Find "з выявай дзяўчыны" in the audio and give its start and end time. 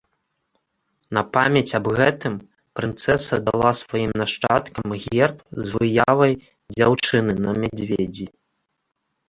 5.63-7.33